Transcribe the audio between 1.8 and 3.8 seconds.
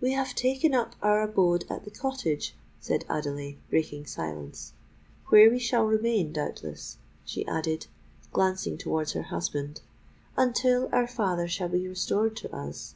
the Cottage," said Adelais,